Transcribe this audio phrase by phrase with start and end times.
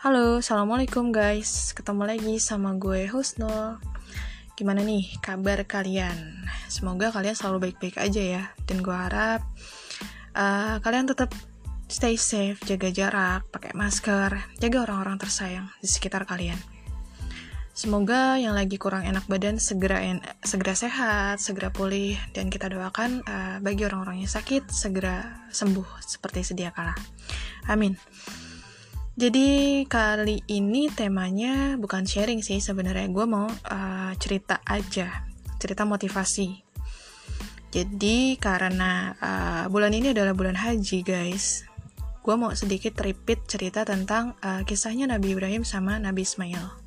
[0.00, 3.76] Halo, Assalamualaikum guys Ketemu lagi sama gue Husnul
[4.56, 6.40] Gimana nih kabar kalian?
[6.72, 9.44] Semoga kalian selalu baik-baik aja ya Dan gue harap
[10.32, 11.36] uh, Kalian tetap
[11.84, 16.56] stay safe, jaga jarak, pakai masker Jaga orang-orang tersayang di sekitar kalian
[17.76, 23.20] Semoga yang lagi kurang enak badan segera en segera sehat, segera pulih, dan kita doakan
[23.24, 26.92] uh, bagi orang-orang yang sakit segera sembuh seperti sedia kala.
[27.72, 27.96] Amin.
[29.20, 35.28] Jadi kali ini temanya bukan sharing sih sebenarnya gue mau uh, cerita aja,
[35.60, 36.64] cerita motivasi.
[37.68, 41.68] Jadi karena uh, bulan ini adalah bulan haji guys,
[42.24, 46.80] gue mau sedikit repeat cerita tentang uh, kisahnya Nabi Ibrahim sama Nabi Ismail.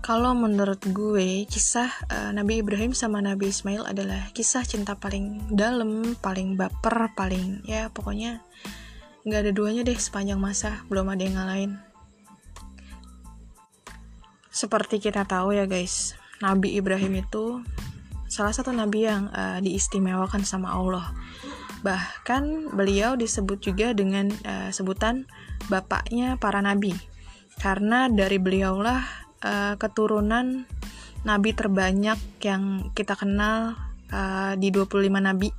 [0.00, 6.16] Kalau menurut gue, kisah uh, Nabi Ibrahim sama Nabi Ismail adalah kisah cinta paling dalam,
[6.16, 8.40] paling baper, paling ya pokoknya
[9.28, 11.72] nggak ada duanya deh sepanjang masa, belum ada yang ngalahin.
[14.48, 17.62] Seperti kita tahu ya guys, Nabi Ibrahim itu
[18.26, 21.14] salah satu nabi yang uh, diistimewakan sama Allah.
[21.84, 25.30] Bahkan beliau disebut juga dengan uh, sebutan
[25.70, 26.96] bapaknya para nabi.
[27.58, 29.02] Karena dari beliaulah
[29.42, 30.66] uh, keturunan
[31.22, 33.74] nabi terbanyak yang kita kenal
[34.10, 35.50] uh, di 25 nabi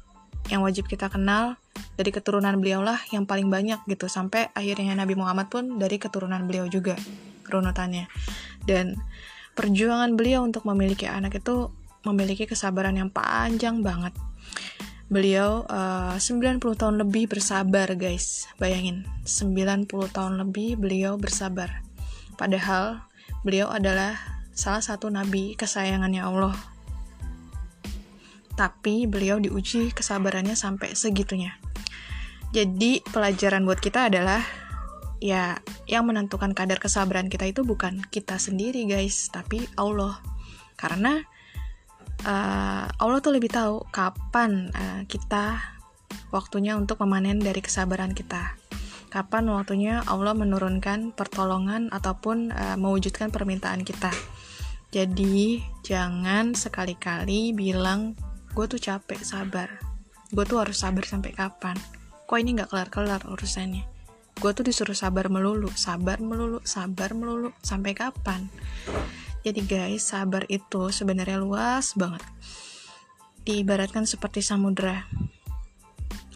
[0.47, 1.59] yang wajib kita kenal
[1.95, 4.07] dari keturunan beliau lah yang paling banyak gitu.
[4.11, 6.95] Sampai akhirnya Nabi Muhammad pun dari keturunan beliau juga
[7.49, 8.05] runutannya
[8.69, 8.93] dan
[9.57, 11.73] perjuangan beliau untuk memiliki anak itu
[12.05, 14.13] memiliki kesabaran yang panjang banget.
[15.09, 18.45] Beliau uh, 90 tahun lebih bersabar guys.
[18.61, 21.81] Bayangin 90 tahun lebih beliau bersabar.
[22.37, 24.19] Padahal Beliau adalah
[24.51, 26.55] salah satu nabi kesayangannya Allah.
[28.59, 31.55] Tapi beliau diuji kesabarannya sampai segitunya.
[32.51, 34.43] Jadi pelajaran buat kita adalah
[35.23, 35.55] ya
[35.87, 40.19] yang menentukan kadar kesabaran kita itu bukan kita sendiri guys, tapi Allah.
[40.75, 41.23] Karena
[42.27, 45.63] uh, Allah tuh lebih tahu kapan uh, kita
[46.35, 48.59] waktunya untuk memanen dari kesabaran kita
[49.09, 54.13] kapan waktunya Allah menurunkan pertolongan ataupun uh, mewujudkan permintaan kita.
[54.93, 58.13] Jadi jangan sekali-kali bilang
[58.59, 59.71] gue tuh capek sabar.
[60.35, 61.79] Gue tuh harus sabar sampai kapan?
[62.27, 63.87] Kok ini nggak kelar-kelar urusannya?
[64.35, 68.51] Gue tuh disuruh sabar melulu, sabar melulu, sabar melulu, sampai kapan?
[69.47, 72.19] Jadi guys, sabar itu sebenarnya luas banget.
[73.47, 75.07] Diibaratkan seperti samudra.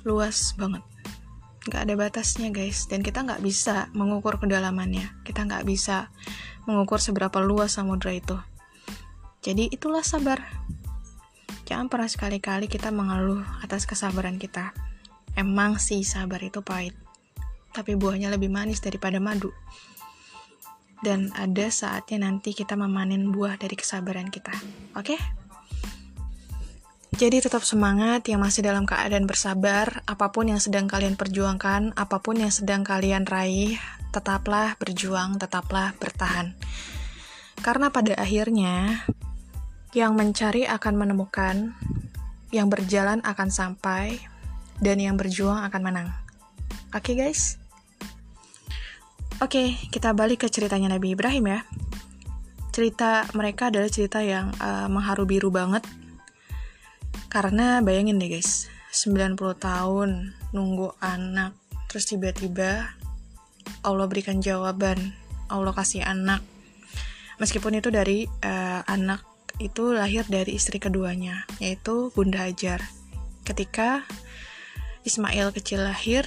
[0.08, 0.80] Luas banget
[1.64, 6.12] nggak ada batasnya guys dan kita nggak bisa mengukur kedalamannya kita nggak bisa
[6.68, 8.36] mengukur seberapa luas samudra itu
[9.40, 10.44] jadi itulah sabar
[11.74, 14.78] jangan pernah sekali-kali kita mengeluh atas kesabaran kita
[15.34, 16.94] emang sih sabar itu pahit
[17.74, 19.50] tapi buahnya lebih manis daripada madu
[21.02, 24.54] dan ada saatnya nanti kita memanen buah dari kesabaran kita
[24.94, 25.18] oke okay?
[27.14, 32.18] Jadi tetap semangat yang masih dalam keadaan bersabar, apa pun yang sedang kalian perjuangkan, apa
[32.18, 33.78] pun yang sedang kalian raih,
[34.10, 36.58] tetaplah berjuang, tetaplah bertahan.
[37.62, 39.06] Karena pada akhirnya,
[39.94, 41.78] yang mencari akan menemukan,
[42.50, 44.18] yang berjalan akan sampai,
[44.82, 46.10] dan yang berjuang akan menang.
[46.94, 47.62] Oke okay, guys?
[49.42, 51.60] Oke, okay, kita balik ke ceritanya Nabi Ibrahim ya.
[52.74, 55.86] Cerita mereka adalah cerita yang uh, mengharu biru banget,
[57.30, 61.54] karena bayangin deh guys, 90 tahun nunggu anak,
[61.90, 62.94] terus tiba-tiba
[63.86, 65.14] Allah berikan jawaban,
[65.50, 66.42] Allah kasih anak.
[67.42, 72.82] Meskipun itu dari uh, anak itu lahir dari istri keduanya, yaitu Bunda Hajar.
[73.46, 74.08] Ketika
[75.04, 76.26] Ismail kecil lahir,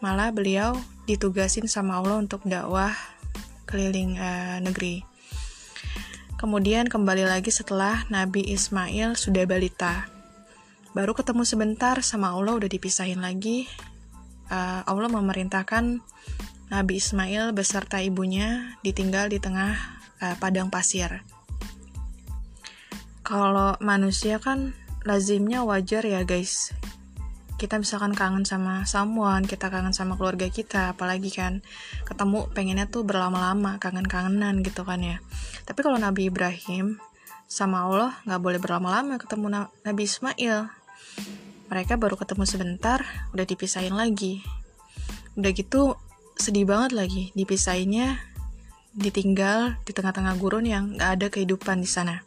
[0.00, 0.74] malah beliau
[1.06, 2.96] ditugasin sama Allah untuk dakwah
[3.68, 5.04] keliling uh, negeri.
[6.36, 10.08] Kemudian kembali lagi setelah Nabi Ismail sudah balita.
[10.92, 13.68] Baru ketemu sebentar sama Allah udah dipisahin lagi.
[14.48, 16.00] Uh, Allah memerintahkan
[16.72, 19.76] Nabi Ismail beserta ibunya ditinggal di tengah
[20.20, 21.24] uh, padang pasir.
[23.26, 24.70] Kalau manusia kan
[25.02, 26.70] lazimnya wajar ya guys
[27.56, 31.64] kita misalkan kangen sama someone, kita kangen sama keluarga kita, apalagi kan
[32.04, 35.16] ketemu pengennya tuh berlama-lama, kangen-kangenan gitu kan ya.
[35.64, 37.00] Tapi kalau Nabi Ibrahim
[37.48, 40.68] sama Allah nggak boleh berlama-lama ketemu Nabi Ismail.
[41.72, 43.00] Mereka baru ketemu sebentar,
[43.32, 44.44] udah dipisahin lagi.
[45.32, 45.96] Udah gitu
[46.36, 48.20] sedih banget lagi dipisahinnya
[48.92, 52.20] ditinggal di tengah-tengah gurun yang nggak ada kehidupan di sana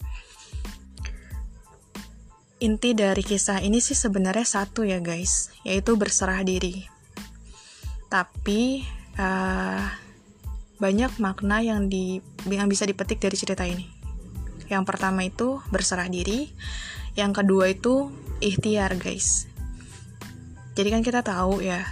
[2.60, 6.84] inti dari kisah ini sih sebenarnya satu ya guys, yaitu berserah diri.
[8.12, 8.84] Tapi
[9.16, 9.84] uh,
[10.80, 13.88] banyak makna yang di yang bisa dipetik dari cerita ini.
[14.68, 16.52] Yang pertama itu berserah diri,
[17.16, 18.12] yang kedua itu
[18.44, 19.50] ikhtiar, guys.
[20.76, 21.84] Jadi kan kita tahu ya,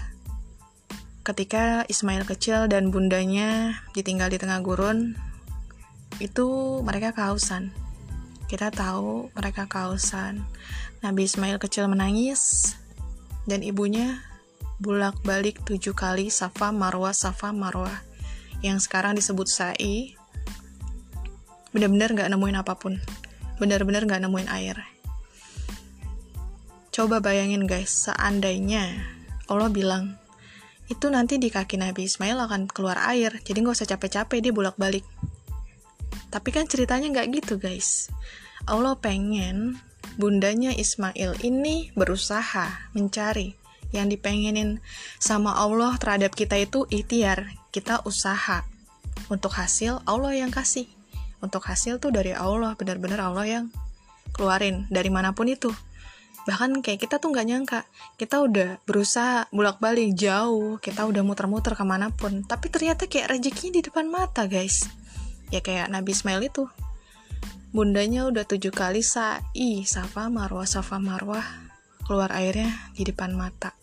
[1.25, 5.17] ketika Ismail kecil dan bundanya ditinggal di tengah gurun,
[6.23, 7.86] itu mereka kehausan.
[8.47, 10.43] Kita tahu mereka kehausan.
[11.03, 12.73] Nabi Ismail kecil menangis,
[13.43, 14.23] dan ibunya
[14.79, 18.03] bulak-balik tujuh kali Safa Marwah Safa Marwah.
[18.63, 20.15] Yang sekarang disebut sa'i
[21.75, 22.97] bener-bener gak nemuin apa pun.
[23.59, 24.79] Bener-bener gak nemuin air.
[26.89, 28.89] Coba bayangin guys seandainya
[29.47, 30.17] Allah bilang
[30.87, 35.03] itu nanti di kaki Nabi Ismail akan keluar air jadi gak usah capek-capek dia bolak-balik
[36.29, 38.11] tapi kan ceritanya gak gitu guys
[38.65, 39.79] Allah pengen
[40.17, 44.83] bundanya Ismail ini berusaha mencari yang dipengenin
[45.19, 48.63] sama Allah terhadap kita itu ikhtiar, kita usaha.
[49.27, 50.87] Untuk hasil Allah yang kasih.
[51.43, 53.65] Untuk hasil tuh dari Allah, benar-benar Allah yang
[54.31, 55.73] keluarin dari mana pun itu.
[56.47, 57.79] Bahkan kayak kita tuh nggak nyangka,
[58.15, 63.79] kita udah berusaha bolak-balik jauh, kita udah muter-muter ke mana pun, tapi ternyata kayak rezekinya
[63.79, 64.87] di depan mata guys.
[65.53, 66.67] Ya kayak Nabi Ismail itu,
[67.71, 71.43] bundanya udah tujuh kali sa'i, safa marwah, safa marwah,
[72.07, 73.75] keluar airnya di depan mata.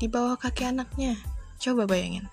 [0.00, 1.16] Di bawah kaki anaknya.
[1.60, 2.24] Coba bayangin.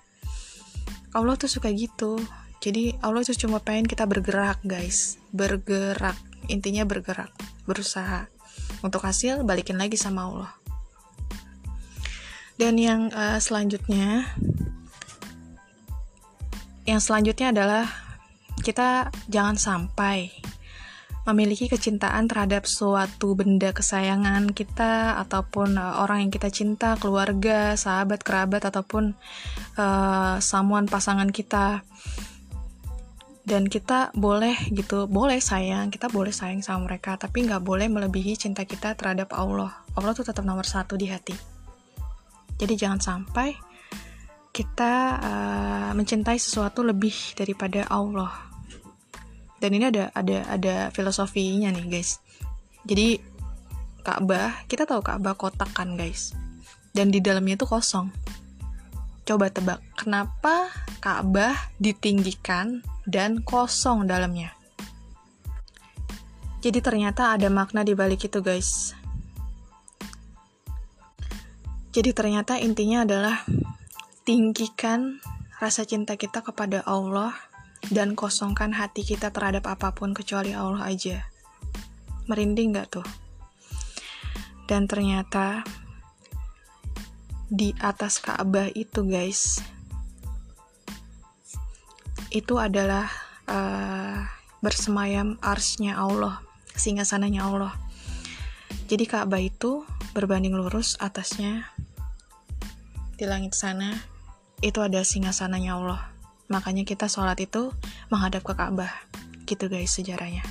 [1.12, 2.16] Allah tuh suka gitu.
[2.64, 5.20] Jadi Allah tuh cuma pengen kita bergerak guys.
[5.32, 6.16] Bergerak.
[6.48, 7.28] Intinya bergerak.
[7.68, 8.28] Berusaha.
[8.80, 10.52] Untuk hasil balikin lagi sama Allah.
[12.56, 14.26] Dan yang uh, selanjutnya
[16.88, 18.07] yang selanjutnya adalah
[18.60, 20.30] kita jangan sampai
[21.28, 28.24] memiliki kecintaan terhadap suatu benda kesayangan kita ataupun uh, orang yang kita cinta, keluarga, sahabat,
[28.24, 29.12] kerabat ataupun
[29.76, 31.84] uh, samuan pasangan kita.
[33.44, 38.36] Dan kita boleh gitu, boleh sayang, kita boleh sayang sama mereka, tapi nggak boleh melebihi
[38.36, 39.72] cinta kita terhadap Allah.
[39.96, 41.36] Allah tuh tetap nomor satu di hati.
[42.56, 43.52] Jadi jangan sampai
[44.52, 48.47] kita uh, mencintai sesuatu lebih daripada Allah
[49.58, 52.22] dan ini ada ada ada filosofinya nih guys.
[52.86, 53.18] Jadi
[54.06, 56.32] Ka'bah kita tahu Ka'bah kotak kan guys?
[56.94, 58.08] Dan di dalamnya itu kosong.
[59.28, 60.72] Coba tebak kenapa
[61.04, 64.54] Ka'bah ditinggikan dan kosong dalamnya?
[66.58, 68.94] Jadi ternyata ada makna di balik itu guys.
[71.94, 73.42] Jadi ternyata intinya adalah
[74.22, 75.18] tinggikan
[75.58, 77.47] rasa cinta kita kepada Allah
[77.88, 81.24] dan kosongkan hati kita terhadap apa pun kecuali Allah aja.
[82.26, 83.08] Merinding gak tuh?
[84.68, 85.64] Dan ternyata
[87.48, 89.62] di atas Ka'bah itu guys,
[92.28, 93.08] itu adalah
[93.48, 94.28] uh,
[94.60, 96.44] bersemayam arsnya Allah,
[96.76, 97.72] singgasananya Allah.
[98.84, 101.64] Jadi Ka'bah itu berbanding lurus atasnya
[103.18, 103.98] di langit sana
[104.62, 106.17] itu ada singgasananya Allah
[106.48, 107.72] Makanya kita sholat itu
[108.12, 108.92] menghadap ke Ka'bah.
[109.44, 110.44] Gitu guys sejarahnya.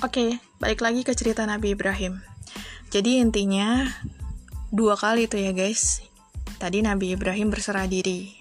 [0.00, 2.22] Oke, balik lagi ke cerita Nabi Ibrahim.
[2.88, 3.84] Jadi intinya
[4.70, 6.00] dua kali itu ya guys.
[6.62, 8.38] Tadi Nabi Ibrahim berserah diri.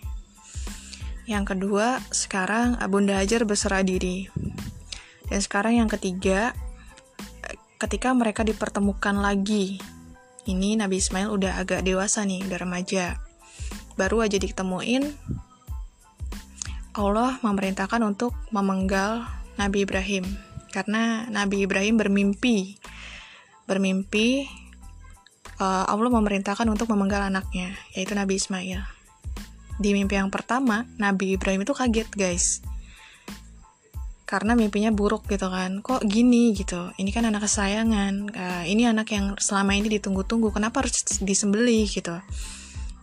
[1.27, 4.31] Yang kedua, sekarang Bunda Hajar berserah diri.
[5.27, 6.55] Dan sekarang yang ketiga,
[7.77, 9.77] ketika mereka dipertemukan lagi.
[10.47, 13.19] Ini Nabi Ismail udah agak dewasa nih, udah remaja.
[13.99, 15.03] Baru aja ditemuin,
[16.97, 19.23] Allah memerintahkan untuk memenggal
[19.61, 20.25] Nabi Ibrahim.
[20.73, 22.77] Karena Nabi Ibrahim bermimpi
[23.67, 24.47] bermimpi
[25.59, 28.81] uh, Allah memerintahkan untuk memenggal anaknya yaitu Nabi Ismail.
[29.77, 32.65] Di mimpi yang pertama Nabi Ibrahim itu kaget guys.
[34.27, 35.79] Karena mimpinya buruk gitu kan.
[35.79, 36.91] Kok gini gitu?
[36.99, 38.13] Ini kan anak kesayangan.
[38.33, 40.51] Uh, ini anak yang selama ini ditunggu-tunggu.
[40.51, 42.17] Kenapa harus disembelih gitu?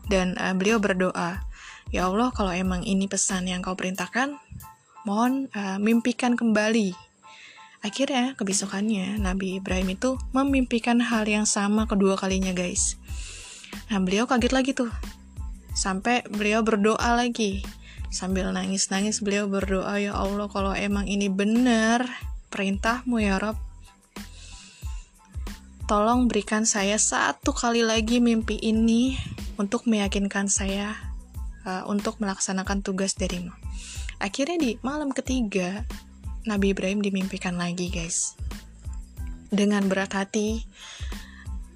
[0.05, 1.54] Dan uh, beliau berdoa
[1.91, 4.37] Ya Allah, kalau emang ini pesan yang kau perintahkan,
[5.05, 6.97] mohon uh, mimpikan kembali.
[7.85, 12.97] Akhirnya, kebesokannya, Nabi Ibrahim itu memimpikan hal yang sama kedua kalinya, guys.
[13.93, 14.89] Nah, beliau kaget lagi tuh.
[15.77, 17.61] Sampai beliau berdoa lagi.
[18.09, 22.09] Sambil nangis-nangis, beliau berdoa, Ya Allah, kalau emang ini benar,
[22.49, 23.59] perintahmu ya Rob,
[25.85, 29.19] tolong berikan saya satu kali lagi mimpi ini
[29.61, 31.14] untuk meyakinkan saya
[31.65, 33.53] uh, untuk melaksanakan tugas darimu.
[34.23, 35.83] Akhirnya di malam ketiga,
[36.45, 38.37] Nabi Ibrahim dimimpikan lagi, guys.
[39.49, 40.65] Dengan berat hati,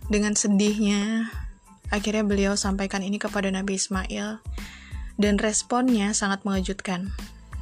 [0.09, 1.33] dengan sedihnya,
[1.93, 4.41] akhirnya beliau sampaikan ini kepada Nabi Ismail.
[5.19, 7.11] Dan responnya sangat mengejutkan.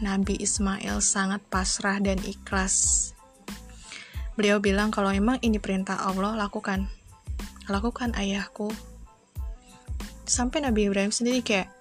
[0.05, 3.11] Nabi Ismail sangat pasrah dan ikhlas.
[4.37, 6.93] Beliau bilang kalau emang ini perintah Allah, lakukan.
[7.65, 8.69] Lakukan ayahku.
[10.29, 11.73] Sampai Nabi Ibrahim sendiri kayak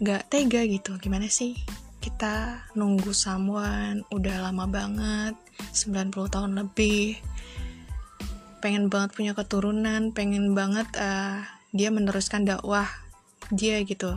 [0.00, 0.96] gak tega gitu.
[0.96, 1.58] Gimana sih?
[1.98, 5.34] Kita nunggu someone udah lama banget,
[5.74, 7.20] 90 tahun lebih.
[8.62, 11.42] Pengen banget punya keturunan, pengen banget uh,
[11.74, 12.86] dia meneruskan dakwah
[13.52, 14.16] dia gitu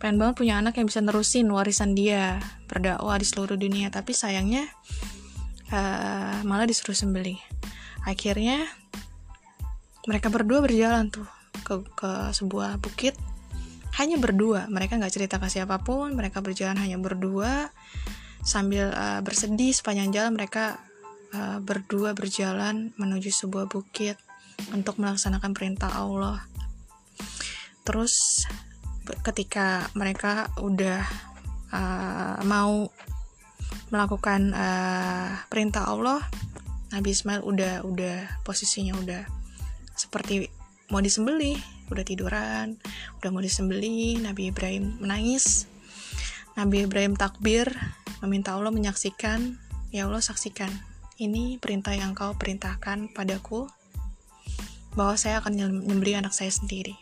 [0.00, 4.64] pengen banget punya anak yang bisa nerusin warisan dia berdakwah di seluruh dunia tapi sayangnya
[5.72, 7.36] uh, malah disuruh sembeli
[8.08, 8.64] akhirnya
[10.08, 11.28] mereka berdua berjalan tuh
[11.64, 13.12] ke, ke sebuah bukit
[14.00, 14.64] hanya berdua.
[14.72, 17.68] Mereka nggak cerita ke siapa pun mereka berjalan hanya berdua.
[18.40, 20.80] Sambil uh, bersedih sepanjang jalan mereka
[21.36, 24.16] uh, berdua berjalan menuju sebuah bukit
[24.72, 26.40] untuk melaksanakan perintah Allah.
[27.84, 28.44] Terus
[29.20, 31.04] ketika mereka udah
[31.68, 32.88] uh, mau
[33.90, 36.22] melakukan uh, perintah Allah
[36.94, 38.16] Nabi Ismail udah udah
[38.46, 39.22] posisinya udah
[39.94, 40.46] seperti
[40.90, 41.58] mau disembeli
[41.90, 42.78] udah tiduran
[43.20, 45.66] udah mau disembeli Nabi Ibrahim menangis
[46.54, 47.70] Nabi Ibrahim takbir
[48.24, 49.58] meminta Allah menyaksikan
[49.90, 50.70] ya Allah saksikan
[51.20, 53.68] ini perintah yang kau perintahkan padaku
[54.94, 56.94] bahwa saya akan menyembeli anak saya sendiri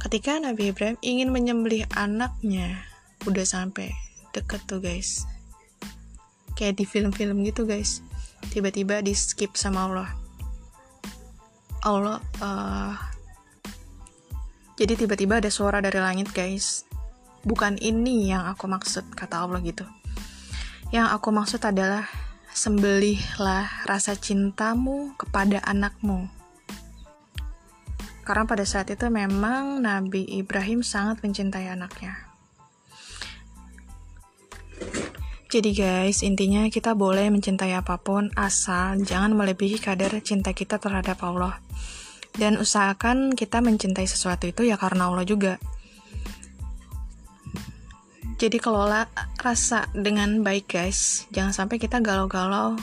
[0.00, 2.88] Ketika Nabi Ibrahim ingin menyembelih anaknya,
[3.28, 3.92] udah sampai
[4.32, 5.28] deket tuh guys.
[6.56, 8.00] Kayak di film-film gitu guys.
[8.48, 10.10] Tiba-tiba di skip sama Allah.
[11.84, 12.96] Allah uh,
[14.80, 16.88] jadi tiba-tiba ada suara dari langit guys.
[17.44, 19.84] Bukan ini yang aku maksud kata Allah gitu.
[20.88, 22.08] Yang aku maksud adalah
[22.56, 26.40] sembelihlah rasa cintamu kepada anakmu
[28.30, 32.14] karena pada saat itu memang Nabi Ibrahim sangat mencintai anaknya.
[35.50, 41.18] Jadi guys, intinya kita boleh mencintai apa pun asal jangan melebihi kadar cinta kita terhadap
[41.26, 41.58] Allah.
[42.34, 45.56] Dan usahakan kita mencintai sesuatu itu ya karena Allah juga.
[48.40, 49.04] Jadi kelola
[49.36, 51.28] rasa dengan baik guys.
[51.28, 52.80] Jangan sampai kita galau-galau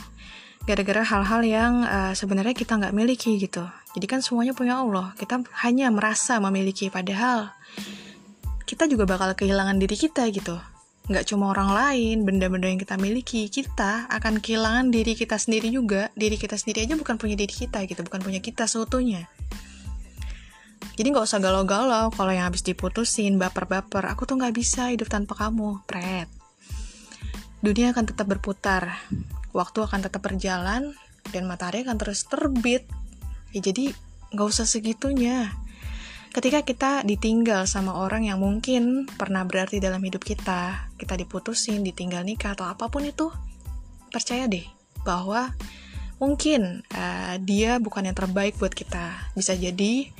[0.68, 3.64] gara-gara hal-hal yang uh, sebenarnya kita nggak miliki gitu.
[3.96, 5.16] Jadi kan semuanya punya Allah.
[5.16, 7.50] Kita hanya merasa memiliki padahal
[8.68, 10.60] kita juga bakal kehilangan diri kita gitu.
[11.08, 16.12] Nggak cuma orang lain, benda-benda yang kita miliki, kita akan kehilangan diri kita sendiri juga.
[16.20, 19.24] Diri kita sendiri aja bukan punya diri kita gitu, bukan punya kita seutuhnya.
[20.98, 24.02] Jadi nggak usah galau-galau kalau yang habis diputusin, baper-baper.
[24.10, 26.26] Aku tuh nggak bisa hidup tanpa kamu, pret.
[27.62, 28.98] Dunia akan tetap berputar
[29.58, 30.94] waktu akan tetap berjalan
[31.34, 32.86] dan matahari akan terus terbit
[33.52, 33.92] ya jadi
[34.36, 35.50] nggak usah segitunya
[36.36, 42.22] ketika kita ditinggal sama orang yang mungkin pernah berarti dalam hidup kita kita diputusin ditinggal
[42.22, 43.32] nikah atau apa pun itu
[44.14, 44.64] percaya deh
[45.02, 45.56] bahwa
[46.22, 50.12] mungkin uh, dia bukan yang terbaik buat kita bisa jadi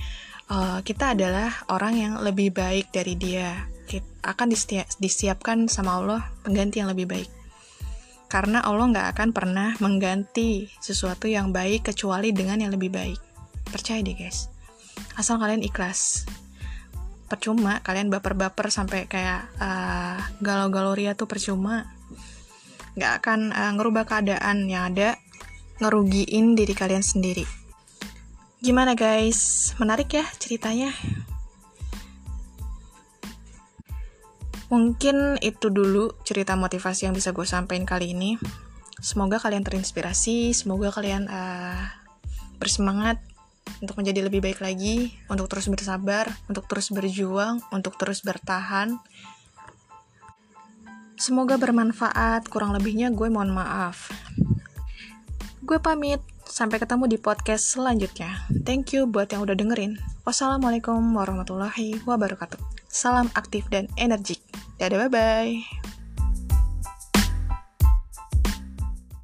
[0.52, 4.52] uh, kita adalah orang yang lebih baik dari dia kita akan
[5.00, 7.30] disiapkan sama Allah pengganti yang lebih baik
[8.28, 13.20] karena Allah nggak akan pernah mengganti sesuatu yang baik kecuali dengan yang lebih baik.
[13.72, 14.52] Percaya deh guys.
[15.16, 16.28] Asal kalian ikhlas.
[17.32, 21.88] Percuma kalian baper-baper sampai kayak uh, galau-galau ria tuh percuma.
[23.00, 25.16] Nggak akan uh, ngerubah keadaan yang ada,
[25.80, 27.48] ngerugiin diri kalian sendiri.
[28.58, 29.72] Gimana guys?
[29.78, 30.90] Menarik ya ceritanya?
[34.74, 38.42] Mungkin itu dulu cerita motivasi yang bisa gue sampaikan kali ini.
[38.98, 41.86] Semoga kalian terinspirasi, semoga kalian uh,
[42.58, 43.22] bersemangat
[43.78, 48.98] untuk menjadi lebih baik lagi, untuk terus bersabar, untuk terus berjuang, untuk terus bertahan.
[51.14, 54.10] Semoga bermanfaat, kurang lebihnya gue mohon maaf.
[55.62, 58.48] Gue pamit, sampai ketemu di podcast selanjutnya.
[58.64, 60.00] Thank you buat yang udah dengerin.
[60.24, 62.60] Wassalamualaikum warahmatullahi wabarakatuh.
[62.88, 64.42] Salam aktif dan energik.
[64.82, 65.97] Dadah bye-bye.